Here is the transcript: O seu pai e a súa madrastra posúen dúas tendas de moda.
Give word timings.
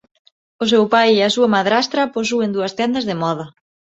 O 0.63 0.65
seu 0.71 0.83
pai 0.93 1.09
e 1.15 1.21
a 1.23 1.33
súa 1.35 1.49
madrastra 1.57 2.11
posúen 2.15 2.53
dúas 2.55 2.75
tendas 2.79 3.07
de 3.09 3.15
moda. 3.23 3.45